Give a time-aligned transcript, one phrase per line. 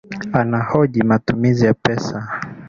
[0.33, 2.27] Anahoji matumizi ya pesa